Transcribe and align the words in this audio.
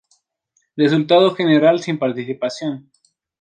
Resultado 0.75 1.35
general: 1.35 1.77
"Sin 1.83 1.99
participación" 1.99 2.89